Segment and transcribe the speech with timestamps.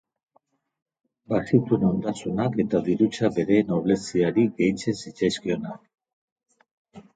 [1.33, 5.89] Bazituen ondasunak eta dirutza bere nobleziari gehitzen zitzaizkionak.